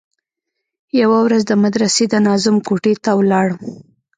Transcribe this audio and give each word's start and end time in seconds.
يوه 1.01 1.19
ورځ 1.25 1.41
د 1.47 1.51
مدرسې 1.63 2.03
د 2.09 2.15
ناظم 2.27 2.55
کوټې 2.67 2.93
ته 3.03 3.11
ولاړم. 3.19 3.61